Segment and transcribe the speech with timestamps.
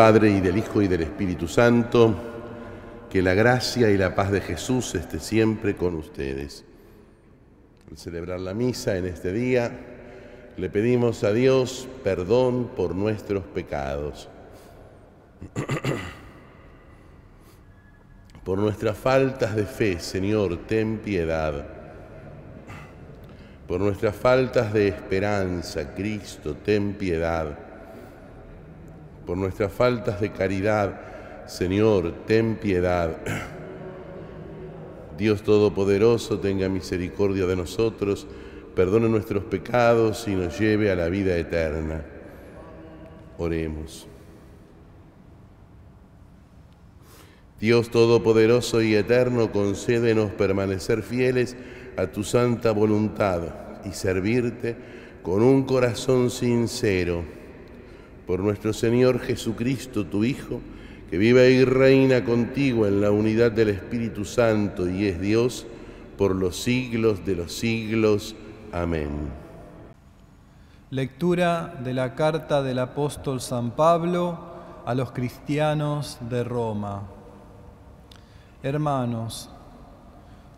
[0.00, 2.14] Padre y del Hijo y del Espíritu Santo,
[3.10, 6.64] que la gracia y la paz de Jesús esté siempre con ustedes.
[7.90, 9.70] Al celebrar la misa en este día,
[10.56, 14.30] le pedimos a Dios perdón por nuestros pecados,
[18.42, 21.66] por nuestras faltas de fe, Señor, ten piedad,
[23.68, 27.59] por nuestras faltas de esperanza, Cristo, ten piedad,
[29.30, 33.16] por nuestras faltas de caridad, Señor, ten piedad.
[35.16, 38.26] Dios Todopoderoso, tenga misericordia de nosotros,
[38.74, 42.04] perdone nuestros pecados y nos lleve a la vida eterna.
[43.38, 44.08] Oremos.
[47.60, 51.56] Dios Todopoderoso y Eterno, concédenos permanecer fieles
[51.96, 53.42] a tu santa voluntad
[53.84, 54.74] y servirte
[55.22, 57.39] con un corazón sincero.
[58.30, 60.60] Por nuestro Señor Jesucristo, tu Hijo,
[61.10, 65.66] que vive y reina contigo en la unidad del Espíritu Santo y es Dios
[66.16, 68.36] por los siglos de los siglos.
[68.70, 69.10] Amén.
[70.90, 74.38] Lectura de la carta del apóstol San Pablo
[74.86, 77.02] a los cristianos de Roma.
[78.62, 79.50] Hermanos,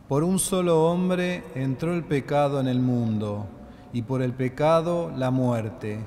[0.09, 3.47] por un solo hombre entró el pecado en el mundo,
[3.94, 6.00] y por el pecado la muerte.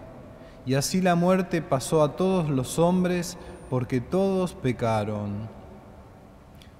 [0.66, 3.38] Y así la muerte pasó a todos los hombres
[3.70, 5.48] porque todos pecaron.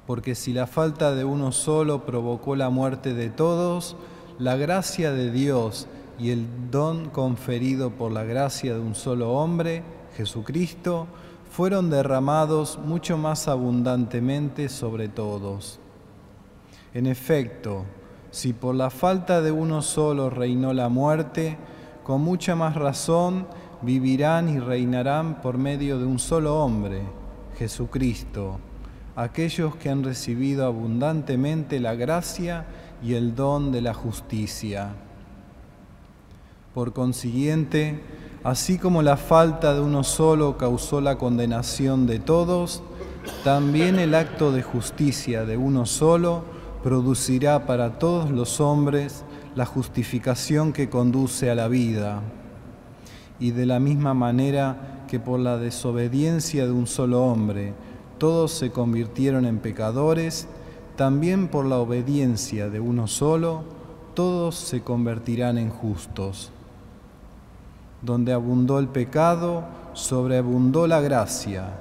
[0.08, 3.96] Porque si la falta de uno solo provocó la muerte de todos,
[4.40, 5.88] la gracia de Dios
[6.18, 9.84] y el don conferido por la gracia de un solo hombre,
[10.16, 11.08] Jesucristo,
[11.52, 15.80] fueron derramados mucho más abundantemente sobre todos.
[16.94, 17.86] En efecto,
[18.32, 21.58] si por la falta de uno solo reinó la muerte,
[22.04, 23.48] con mucha más razón
[23.86, 27.04] vivirán y reinarán por medio de un solo hombre,
[27.58, 28.60] Jesucristo,
[29.16, 32.66] aquellos que han recibido abundantemente la gracia
[33.04, 34.90] y el don de la justicia.
[36.74, 38.02] Por consiguiente,
[38.44, 42.82] así como la falta de uno solo causó la condenación de todos,
[43.44, 46.44] también el acto de justicia de uno solo
[46.84, 49.24] producirá para todos los hombres
[49.56, 52.22] la justificación que conduce a la vida
[53.40, 57.74] y de la misma manera que por la desobediencia de un solo hombre
[58.18, 60.48] todos se convirtieron en pecadores,
[60.96, 63.64] también por la obediencia de uno solo
[64.14, 66.52] todos se convertirán en justos.
[68.02, 69.64] Donde abundó el pecado,
[69.94, 71.74] sobreabundó la gracia,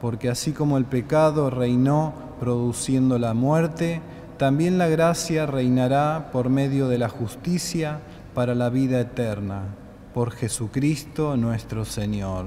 [0.00, 4.00] porque así como el pecado reinó produciendo la muerte,
[4.38, 8.00] también la gracia reinará por medio de la justicia
[8.34, 9.77] para la vida eterna
[10.14, 12.46] por Jesucristo nuestro Señor.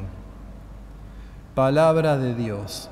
[1.55, 2.89] Palabra de Dios.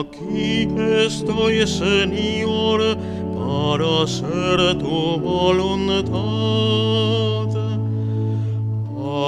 [0.00, 0.68] Aquí
[1.06, 2.96] estoy, Señor,
[3.34, 6.10] para hacer tu voluntad.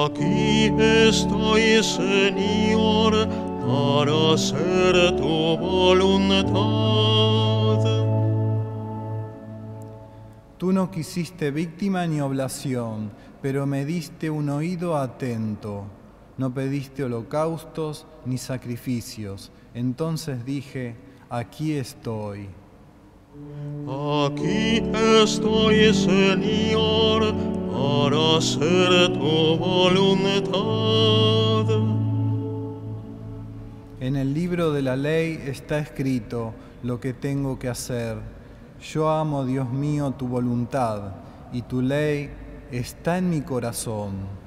[0.04, 3.28] Aquí estoy, Señor,
[3.66, 6.52] para hacer tu voluntad.
[10.62, 13.10] Tú no quisiste víctima ni oblación,
[13.42, 15.86] pero me diste un oído atento.
[16.38, 19.50] No pediste holocaustos ni sacrificios.
[19.74, 20.94] Entonces dije,
[21.28, 22.46] aquí estoy.
[23.88, 24.80] Aquí
[25.20, 27.34] estoy, Señor,
[27.72, 30.52] para hacer tu voluntad.
[33.98, 36.54] En el libro de la ley está escrito
[36.84, 38.41] lo que tengo que hacer
[38.82, 41.12] yo amo, Dios mío, tu voluntad
[41.52, 42.30] y tu ley
[42.70, 44.42] está en mi corazón.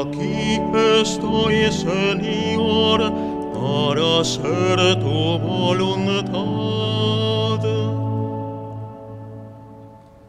[0.00, 0.60] Aquí
[1.00, 3.12] estoy, Señor,
[3.54, 6.38] para hacer tu voluntad.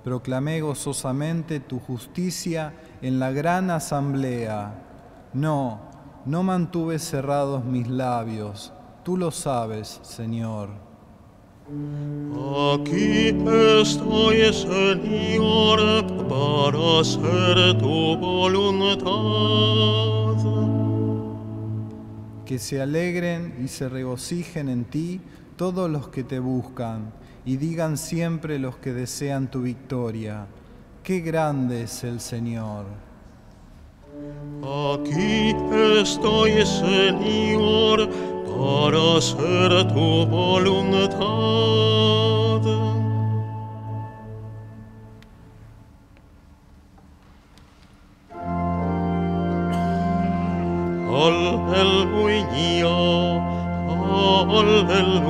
[0.04, 4.74] Proclamé gozosamente tu justicia en la gran asamblea.
[5.34, 5.80] No,
[6.26, 8.74] no mantuve cerrados mis labios.
[9.04, 10.89] Tú lo sabes, Señor.
[12.74, 13.28] Aquí
[13.82, 15.80] estoy, Señor,
[16.28, 19.10] para hacer tu voluntad.
[22.46, 25.22] Que se alegren y se regocijen en ti
[25.58, 27.12] todos los que te buscan,
[27.46, 30.48] y digan siempre los que desean tu victoria,
[31.04, 33.09] qué grande es el Señor.
[34.62, 35.56] Aquí
[36.02, 38.10] estoy, Señor,
[38.46, 41.20] para hacer tu voluntad.
[51.70, 52.98] Alleluia,
[54.50, 55.30] Alleluia,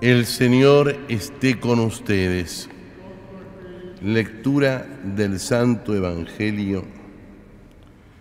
[0.00, 2.68] El Señor esté con ustedes.
[4.02, 6.84] Lectura del Santo Evangelio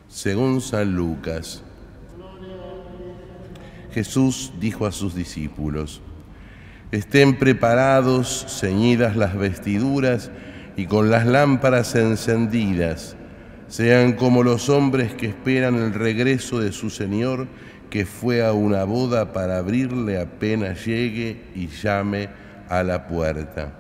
[0.07, 1.63] según San Lucas.
[3.91, 6.01] Jesús dijo a sus discípulos,
[6.97, 10.31] estén preparados, ceñidas las vestiduras
[10.77, 13.15] y con las lámparas encendidas,
[13.67, 17.47] sean como los hombres que esperan el regreso de su Señor,
[17.89, 22.29] que fue a una boda para abrirle apenas llegue y llame
[22.69, 23.71] a la puerta.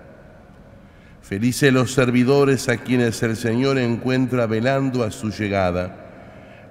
[1.21, 5.99] Felices los servidores a quienes el Señor encuentra velando a su llegada.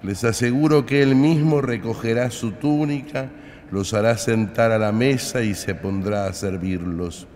[0.03, 3.31] Les aseguro que Él mismo recogerá su túnica,
[3.73, 7.27] los hará sentar a la mesa y se pondrá a servirlos.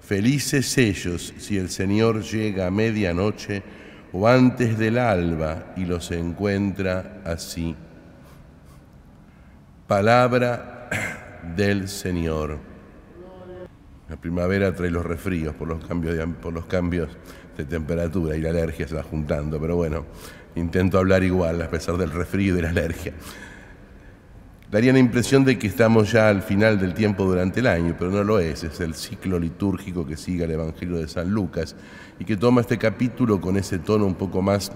[0.00, 3.62] Felices ellos si el Señor llega a medianoche
[4.12, 7.76] o antes del alba y los encuentra así.
[9.86, 10.88] Palabra
[11.56, 12.58] del Señor.
[14.08, 17.08] La primavera trae los resfríos por los cambios de, por los cambios
[17.56, 20.04] de temperatura y la alergia se va juntando, pero bueno,
[20.56, 23.12] intento hablar igual a pesar del resfrío y de la alergia.
[24.70, 28.12] Daría la impresión de que estamos ya al final del tiempo durante el año, pero
[28.12, 31.74] no lo es, es el ciclo litúrgico que sigue el Evangelio de San Lucas
[32.20, 34.70] y que toma este capítulo con ese tono un poco más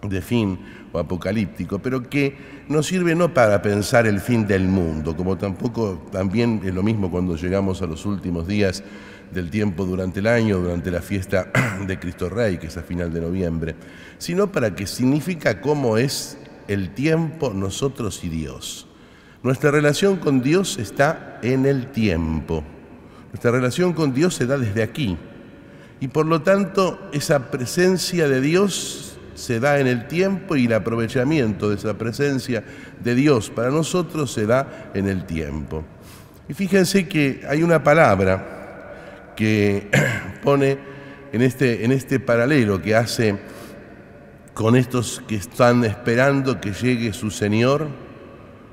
[0.00, 0.58] de fin
[0.92, 2.34] o apocalíptico, pero que
[2.68, 7.10] nos sirve no para pensar el fin del mundo, como tampoco también es lo mismo
[7.10, 8.82] cuando llegamos a los últimos días
[9.30, 11.52] del tiempo durante el año, durante la fiesta
[11.86, 13.74] de Cristo Rey, que es a final de noviembre,
[14.16, 16.38] sino para que significa cómo es
[16.68, 18.86] el tiempo nosotros y Dios.
[19.42, 22.64] Nuestra relación con Dios está en el tiempo.
[23.32, 25.16] Nuestra relación con Dios se da desde aquí.
[26.00, 30.72] Y por lo tanto, esa presencia de Dios se da en el tiempo y el
[30.72, 32.64] aprovechamiento de esa presencia
[33.00, 35.84] de Dios para nosotros se da en el tiempo.
[36.48, 39.88] Y fíjense que hay una palabra que
[40.42, 40.78] pone
[41.32, 43.38] en este, en este paralelo que hace
[44.58, 47.86] con estos que están esperando que llegue su Señor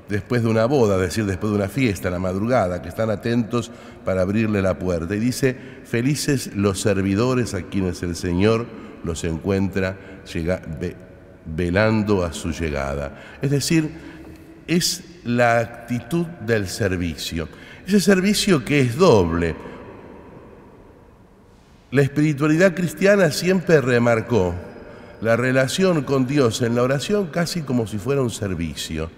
[0.08, 3.70] después de una boda, es decir, después de una fiesta, la madrugada, que están atentos
[4.04, 5.14] para abrirle la puerta.
[5.14, 8.66] Y dice, felices los servidores a quienes el Señor
[9.04, 9.96] los encuentra
[10.34, 10.96] llega, ve,
[11.44, 13.38] velando a su llegada.
[13.40, 13.88] Es decir,
[14.66, 17.48] es la actitud del servicio.
[17.86, 19.54] Ese servicio que es doble.
[21.92, 24.52] La espiritualidad cristiana siempre remarcó
[25.20, 29.10] la relación con Dios en la oración casi como si fuera un servicio.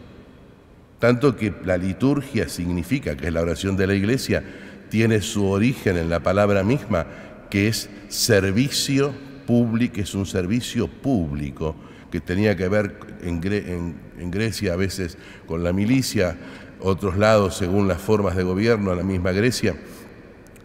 [0.98, 4.42] Tanto que la liturgia significa que es la oración de la iglesia,
[4.88, 7.06] tiene su origen en la palabra misma,
[7.50, 9.12] que es servicio
[9.46, 11.76] público, es un servicio público,
[12.10, 16.36] que tenía que ver en, en, en, Grecia a veces con la milicia,
[16.80, 19.76] otros lados según las formas de gobierno, la misma Grecia,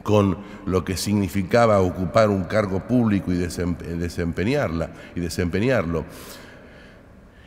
[0.04, 6.06] con lo que significaba ocupar un cargo público y desempeñarla y desempeñarlo.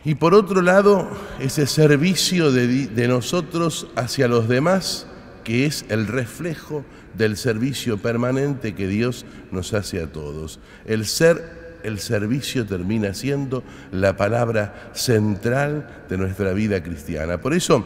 [0.04, 1.08] Y por otro lado,
[1.40, 5.06] ese servicio de, de, nosotros hacia los demás,
[5.44, 6.84] que es el reflejo
[7.14, 10.60] del servicio permanente que Dios nos hace a todos.
[10.86, 17.40] El ser, el servicio termina siendo la palabra central de nuestra vida cristiana.
[17.40, 17.84] Por eso,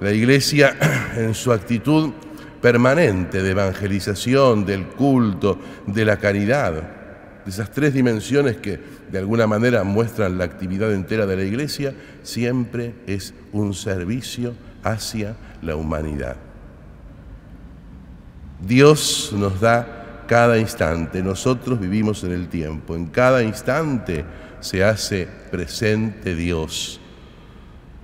[0.00, 0.76] la Iglesia,
[1.16, 2.10] en su actitud
[2.60, 6.72] permanente de evangelización, del culto, de la caridad,
[7.44, 8.78] de esas tres dimensiones que
[9.10, 15.36] de alguna manera muestran la actividad entera de la Iglesia, siempre es un servicio hacia
[15.62, 16.36] la humanidad.
[18.60, 24.24] Dios nos da cada instante, nosotros vivimos en el tiempo, en cada instante
[24.60, 26.99] se hace presente Dios.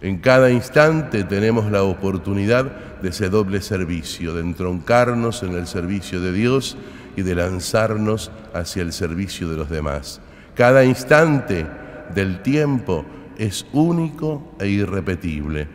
[0.06, 2.66] En cada instante tenemos la oportunidad
[3.02, 6.76] de ese doble servicio, de entroncarnos en el servicio de Dios
[7.16, 10.20] y de lanzarnos hacia el servicio de los demás.
[10.54, 11.66] Cada instante
[12.14, 13.04] del tiempo
[13.36, 15.66] es único e irrepetible.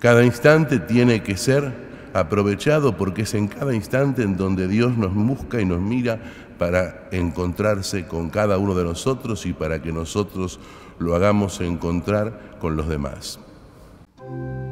[0.00, 1.72] Cada instante tiene que ser
[2.12, 6.18] aprovechado porque es en cada instante en donde Dios nos busca y nos mira
[6.58, 10.58] para encontrarse con cada uno de nosotros y para que nosotros
[10.98, 13.38] lo hagamos encontrar con los demás.
[14.30, 14.69] thank you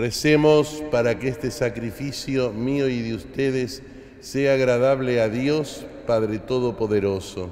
[0.00, 3.82] Recemos para que este sacrificio mío y de ustedes
[4.20, 7.50] sea agradable a Dios, Padre Todopoderoso.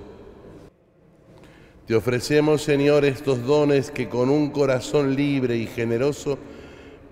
[1.87, 6.39] Te ofrecemos, Señor, estos dones que con un corazón libre y generoso,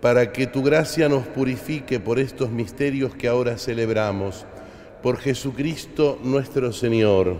[0.00, 4.46] para que tu gracia nos purifique por estos misterios que ahora celebramos.
[5.02, 7.36] Por Jesucristo nuestro Señor.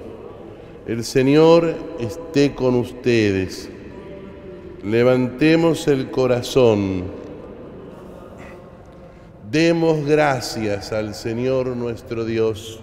[0.86, 3.70] El Señor esté con ustedes.
[4.84, 7.24] Levantemos el corazón.
[9.56, 12.78] Demos gracias al Señor nuestro Dios.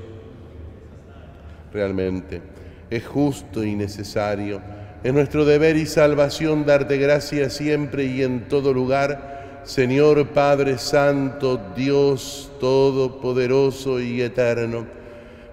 [1.72, 2.42] Realmente
[2.89, 4.60] es justo y necesario.
[5.03, 11.62] Es nuestro deber y salvación darte gracias siempre y en todo lugar, Señor Padre Santo,
[11.75, 14.88] Dios Todopoderoso y Eterno.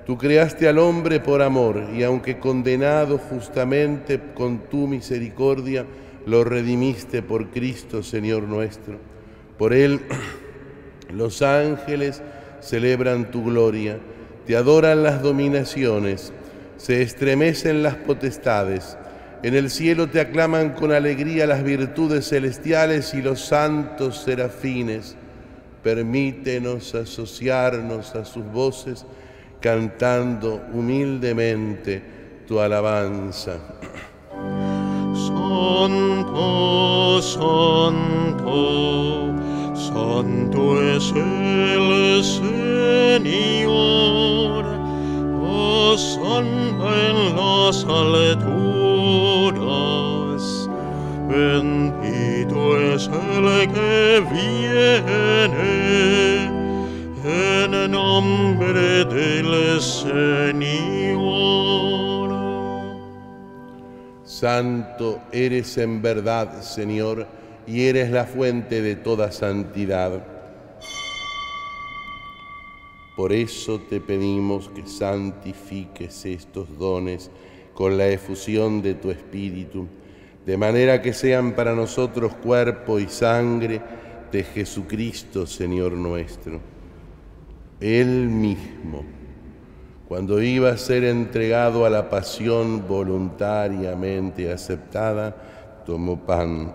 [0.07, 5.85] Tú creaste al hombre por amor y aunque condenado justamente con tu misericordia,
[6.25, 8.97] lo redimiste por Cristo, Señor nuestro.
[9.59, 10.01] Por él
[11.13, 12.23] los ángeles
[12.61, 13.99] celebran tu gloria,
[14.47, 16.33] te adoran las dominaciones,
[16.77, 18.97] se estremecen las potestades.
[19.43, 25.17] En el cielo te aclaman con alegría las virtudes celestiales y los santos serafines.
[25.83, 29.07] Permítenos asociarnos a sus voces
[29.61, 32.03] cantando humildemente
[32.47, 33.59] tu alabanza.
[35.15, 39.40] Santo, santo
[39.93, 43.65] Santo es el Señor,
[45.43, 48.73] Osana en las alturas,
[51.29, 55.35] bendito es el que viene
[57.25, 60.71] en nombre del Señor.
[64.23, 67.40] Santo eres en verdad, Señor,
[67.71, 70.25] y eres la fuente de toda santidad.
[73.15, 77.31] Por eso te pedimos que santifiques estos dones
[77.73, 79.87] con la efusión de tu Espíritu,
[80.45, 83.81] de manera que sean para nosotros cuerpo y sangre
[84.33, 86.61] de Jesucristo, Señor nuestro.
[87.79, 89.05] Él mismo,
[90.09, 96.75] cuando iba a ser entregado a la pasión voluntariamente aceptada, tomó pan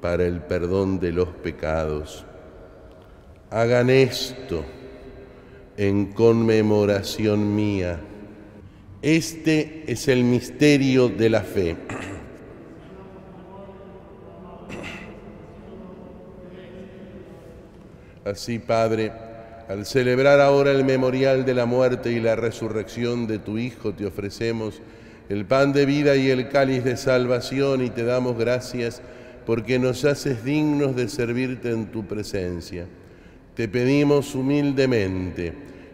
[0.00, 2.24] para el perdón de los pecados.
[3.50, 4.64] Hagan esto
[5.76, 8.00] en conmemoración mía.
[9.02, 11.76] Este es el misterio de la fe.
[18.24, 19.12] Así, Padre,
[19.68, 24.06] al celebrar ahora el memorial de la muerte y la resurrección de tu Hijo, te
[24.06, 24.80] ofrecemos
[25.28, 29.00] el pan de vida y el cáliz de salvación y te damos gracias
[29.46, 32.86] porque nos haces dignos de servirte en tu presencia.
[33.54, 35.52] Te pedimos humildemente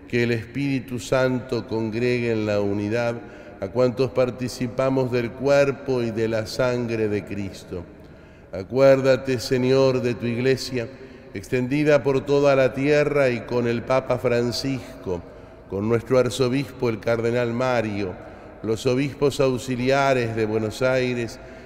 [0.09, 3.17] que el Espíritu Santo congregue en la unidad
[3.61, 7.85] a cuantos participamos del cuerpo y de la sangre de Cristo.
[8.53, 10.89] Acuérdate, Señor, de tu iglesia,
[11.35, 15.23] extendida por toda la tierra y con el Papa Francisco,
[15.69, 18.15] con nuestro arzobispo el Cardenal Mario,
[18.63, 21.39] los obispos auxiliares de Buenos Aires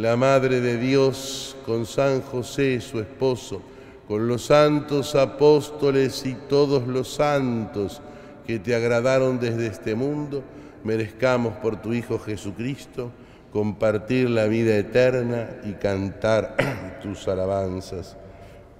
[0.00, 3.60] la Madre de Dios, con San José, su esposo,
[4.08, 8.00] con los santos apóstoles y todos los santos
[8.46, 10.42] que te agradaron desde este mundo,
[10.84, 13.10] merezcamos por tu Hijo Jesucristo
[13.52, 16.56] compartir la vida eterna y cantar
[17.02, 18.16] tus alabanzas.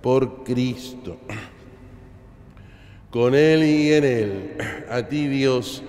[0.00, 1.18] Por Cristo,
[3.10, 4.56] con Él y en Él,
[4.88, 5.82] a ti Dios,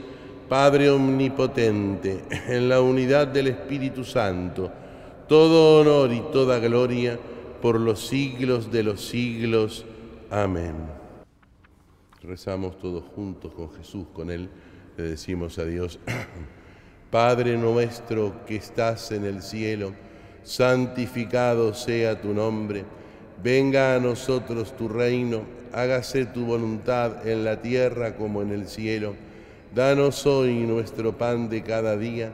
[0.50, 4.70] Padre Omnipotente, en la unidad del Espíritu Santo,
[5.32, 7.18] todo honor y toda gloria
[7.62, 9.86] por los siglos de los siglos.
[10.30, 10.76] Amén.
[12.22, 14.50] Rezamos todos juntos con Jesús, con Él
[14.98, 16.00] le decimos a Dios,
[17.12, 19.94] Padre nuestro que estás en el cielo,
[20.44, 22.84] santificado sea tu nombre,
[23.42, 29.16] venga a nosotros tu reino, hágase tu voluntad en la tierra como en el cielo.
[29.74, 32.34] Danos hoy nuestro pan de cada día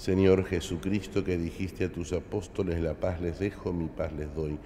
[0.00, 4.56] Señor Jesucristo, que dijiste a tus apóstoles, la paz les dejo, mi paz les doy.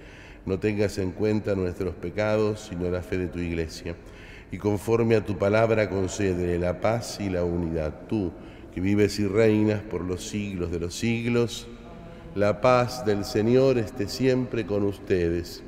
[0.45, 3.97] No tengas en cuenta nuestros pecados, sino la fe de tu iglesia.
[4.49, 8.07] Y conforme a tu palabra, concede la paz y la unidad.
[8.07, 8.31] Tú,
[8.73, 11.67] que vives y reinas por los siglos de los siglos,
[12.33, 15.61] la paz del Señor esté siempre con ustedes.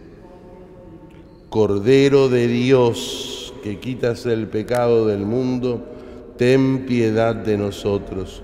[1.50, 5.86] Cordero de Dios, que quitas el pecado del mundo,
[6.38, 8.44] ten piedad de nosotros.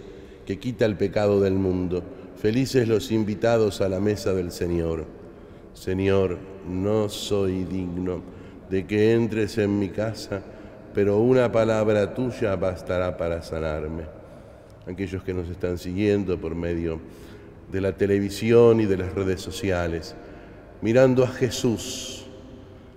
[0.51, 2.03] que quita el pecado del mundo.
[2.35, 5.05] Felices los invitados a la mesa del Señor.
[5.73, 8.21] Señor, no soy digno
[8.69, 10.43] de que entres en mi casa,
[10.93, 14.03] pero una palabra tuya bastará para sanarme.
[14.85, 16.99] aquellos que nos están siguiendo por medio
[17.71, 20.15] de la televisión y de las redes sociales,
[20.81, 22.25] mirando a Jesús,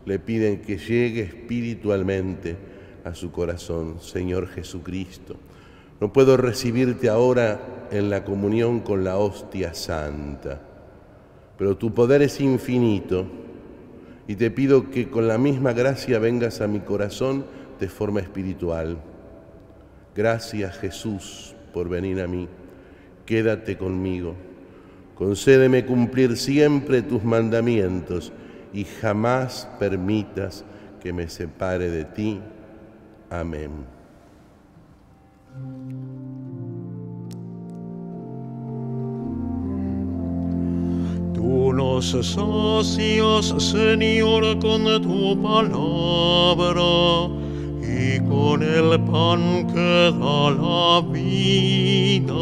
[0.07, 2.57] le piden que llegue espiritualmente
[3.05, 5.37] a su corazón, Señor Jesucristo.
[6.00, 10.61] No puedo recibirte ahora en la comunión con la hostia santa,
[11.57, 13.26] pero tu poder es infinito
[14.26, 17.44] y te pido que con la misma gracia vengas a mi corazón
[17.78, 18.98] de forma espiritual.
[20.14, 22.48] Gracias Jesús por venir a mí.
[23.26, 24.35] Quédate conmigo.
[25.14, 28.33] Concédeme cumplir siempre tus mandamientos
[28.72, 30.64] y jamás permitas
[31.00, 32.40] que me separe de ti.
[33.30, 33.93] Amén.
[41.85, 46.83] Tú nos sacias, Señor, con tu palabra
[47.83, 52.35] y con el pan que da la vida.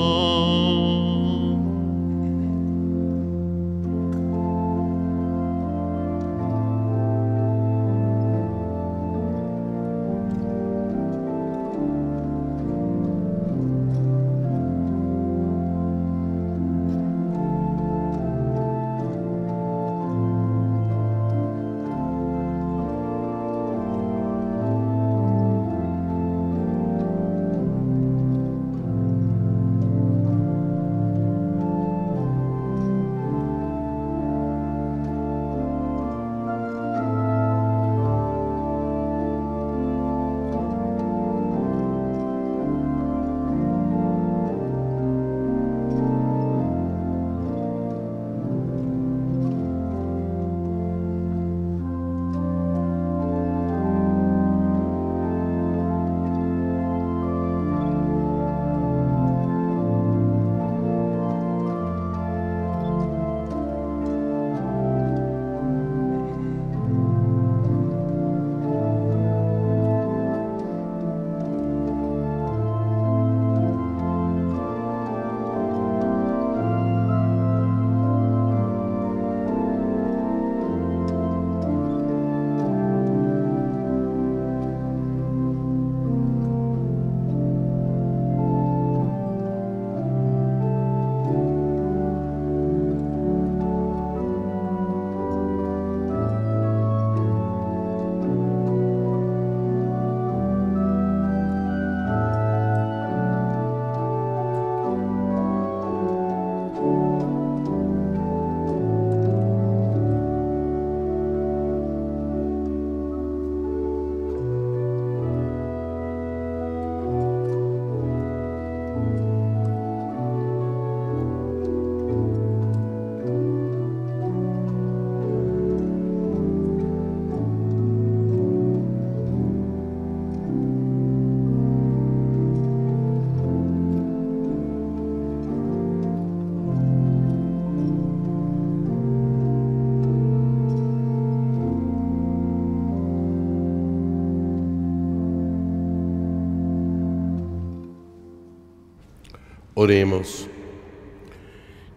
[149.74, 150.48] Oremos.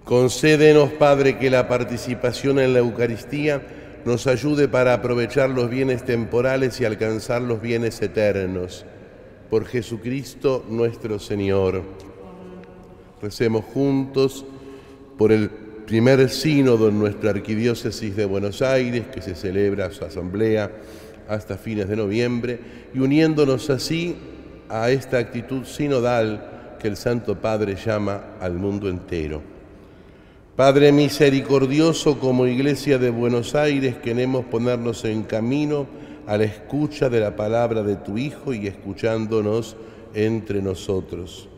[0.06, 3.62] Concédenos, Padre, que la participación en la Eucaristía
[4.06, 8.86] nos ayude para aprovechar los bienes temporales y alcanzar los bienes eternos.
[9.50, 11.84] Por Jesucristo nuestro Señor.
[13.22, 14.46] Recemos juntos
[15.18, 20.72] por el primer sínodo en nuestra arquidiócesis de Buenos Aires, que se celebra su asamblea
[21.28, 22.60] hasta fines de noviembre,
[22.94, 24.16] y uniéndonos así
[24.70, 26.55] a esta actitud sinodal
[26.86, 29.42] que el Santo Padre llama al mundo entero.
[30.56, 35.88] Padre misericordioso, como Iglesia de Buenos Aires queremos ponernos en camino
[36.28, 39.76] a la escucha de la palabra de tu Hijo y escuchándonos
[40.14, 41.50] entre nosotros.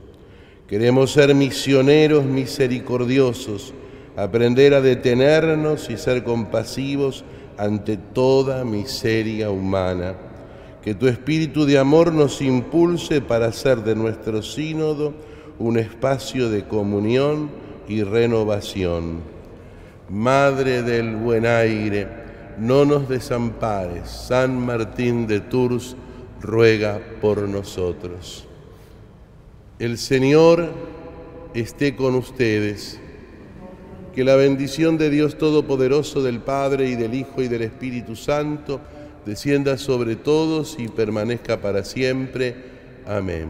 [0.65, 3.73] Queremos ser misioneros misericordiosos,
[4.15, 7.25] aprender a detenernos y ser compasivos
[7.57, 10.26] ante toda miseria humana
[10.87, 15.13] que tu espíritu de amor nos impulse para hacer de nuestro sínodo
[15.59, 17.49] un espacio de comunión
[17.89, 19.19] y renovación.
[20.09, 22.07] Madre del buen aire,
[22.57, 24.09] no nos desampares.
[24.09, 25.97] San Martín de Tours
[26.39, 28.47] ruega por nosotros.
[29.79, 30.69] El Señor
[31.53, 32.97] esté con ustedes.
[34.15, 38.79] Que la bendición de Dios Todopoderoso, del Padre y del Hijo y del Espíritu Santo,
[39.27, 42.55] descienda sobre todos y permanezca para siempre.
[43.05, 43.49] Amén.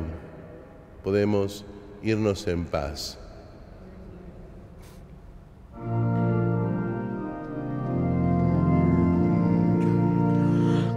[1.03, 1.63] Podemos
[2.01, 3.19] irnos en paz.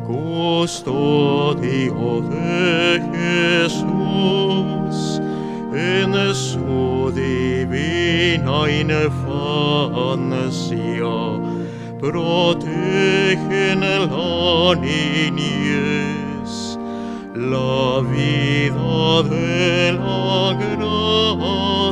[0.07, 3.03] Custodio de
[3.69, 5.21] Jesús
[5.75, 9.11] en su divina infancia,
[12.01, 16.51] protegen la niñez,
[17.35, 21.91] la vida de la gracia.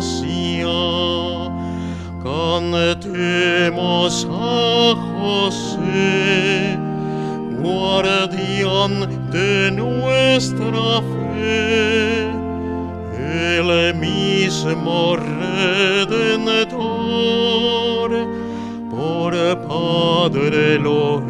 [2.25, 6.79] Cantemos a José,
[7.63, 8.95] guardián
[9.31, 12.31] de nuestra fe,
[13.59, 16.68] el mismo Redentor,
[19.57, 21.23] Padre lo.